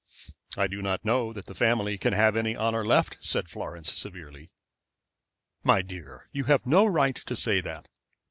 "I 0.57 0.65
do 0.65 0.81
not 0.81 1.05
know 1.05 1.31
that 1.31 1.45
the 1.45 1.53
family 1.53 1.95
can 1.99 2.13
have 2.13 2.35
any 2.35 2.55
honor 2.55 2.83
left," 2.83 3.17
said 3.21 3.47
Florence, 3.47 3.93
severely. 3.95 4.49
"My 5.63 5.83
dear, 5.83 6.27
you 6.31 6.45
have 6.45 6.65
no 6.65 6.87
right 6.87 7.15
to 7.17 7.35
say 7.35 7.61
that. 7.61 7.87